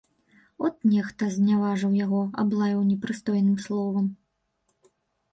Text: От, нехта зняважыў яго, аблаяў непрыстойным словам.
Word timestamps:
От, 0.67 0.75
нехта 0.93 1.25
зняважыў 1.33 1.91
яго, 2.05 2.21
аблаяў 2.43 2.81
непрыстойным 2.91 3.57
словам. 3.65 4.05